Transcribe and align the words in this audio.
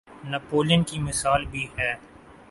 نپولین 0.25 0.83
کی 0.83 0.99
مثال 0.99 1.45
بھی 1.45 1.67
ہے۔ 1.77 1.93